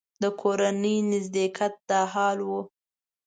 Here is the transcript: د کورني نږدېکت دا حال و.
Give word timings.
د 0.21 0.23
کورني 0.41 0.95
نږدېکت 1.11 1.73
دا 1.89 2.01
حال 2.13 2.37
و. 2.47 2.49